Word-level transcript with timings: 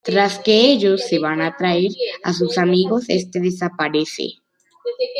Tras 0.03 0.39
que 0.39 0.71
ellos 0.71 1.01
se 1.07 1.19
van 1.19 1.41
a 1.41 1.55
traer 1.55 1.91
a 2.23 2.33
sus 2.33 2.57
amigos, 2.57 3.05
este 3.07 3.39
desaparece. 3.39 4.31